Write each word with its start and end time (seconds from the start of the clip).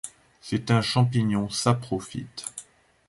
C'est 0.41 0.71
un 0.71 0.81
champignon 0.81 1.47
saprophyte. 1.49 2.47